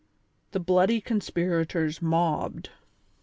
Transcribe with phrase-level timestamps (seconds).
[0.51, 2.69] THE BLOODY CONSPIRATORS 3I0BBED.